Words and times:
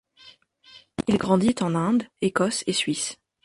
Il 1.07 1.17
grandit 1.19 1.53
en 1.61 1.75
Inde, 1.75 2.07
Écosse 2.21 2.63
et 2.65 2.73
Suisse. 2.73 3.19